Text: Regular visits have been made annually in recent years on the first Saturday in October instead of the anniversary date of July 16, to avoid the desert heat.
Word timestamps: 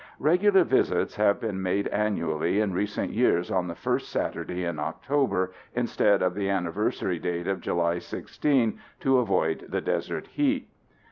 Regular 0.17 0.63
visits 0.63 1.15
have 1.17 1.39
been 1.39 1.61
made 1.61 1.87
annually 1.89 2.59
in 2.59 2.73
recent 2.73 3.11
years 3.11 3.51
on 3.51 3.67
the 3.67 3.75
first 3.75 4.09
Saturday 4.09 4.65
in 4.65 4.79
October 4.79 5.53
instead 5.75 6.23
of 6.23 6.33
the 6.33 6.49
anniversary 6.49 7.19
date 7.19 7.47
of 7.47 7.61
July 7.61 7.99
16, 7.99 8.79
to 9.01 9.19
avoid 9.19 9.65
the 9.69 9.79
desert 9.81 10.25
heat. 10.25 10.67